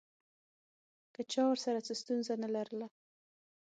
[1.13, 2.87] که چا ورسره څه ستونزه نه لرله.